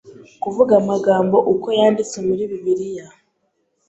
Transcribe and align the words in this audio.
kuvuga 0.43 0.73
amagambo 0.81 1.37
uko 1.53 1.67
yanditse 1.79 2.17
muri 2.27 2.43
Bibiliya 2.51 3.07